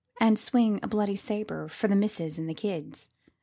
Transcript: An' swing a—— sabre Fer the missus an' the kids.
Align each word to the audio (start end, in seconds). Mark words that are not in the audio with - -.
An' 0.19 0.35
swing 0.35 0.79
a—— 0.81 1.15
sabre 1.17 1.67
Fer 1.67 1.87
the 1.87 1.95
missus 1.95 2.39
an' 2.39 2.47
the 2.47 2.55
kids. 2.55 3.07